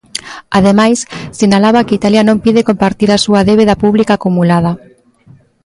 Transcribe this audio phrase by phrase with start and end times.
[0.57, 0.97] Ademais,
[1.39, 4.71] sinalaba que Italia non pide compartir a súa débeda pública acumulada.